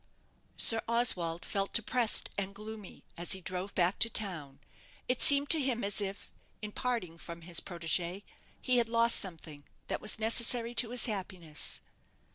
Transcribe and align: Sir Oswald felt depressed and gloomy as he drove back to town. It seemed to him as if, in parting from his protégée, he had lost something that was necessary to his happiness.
Sir 0.57 0.81
Oswald 0.87 1.45
felt 1.45 1.73
depressed 1.75 2.31
and 2.35 2.55
gloomy 2.55 3.03
as 3.17 3.33
he 3.33 3.39
drove 3.41 3.75
back 3.75 3.99
to 3.99 4.09
town. 4.09 4.59
It 5.07 5.21
seemed 5.21 5.51
to 5.51 5.61
him 5.61 5.83
as 5.83 6.01
if, 6.01 6.31
in 6.59 6.71
parting 6.71 7.19
from 7.19 7.41
his 7.41 7.59
protégée, 7.59 8.23
he 8.59 8.77
had 8.77 8.89
lost 8.89 9.17
something 9.19 9.63
that 9.89 10.01
was 10.01 10.17
necessary 10.17 10.73
to 10.73 10.89
his 10.89 11.05
happiness. 11.05 11.81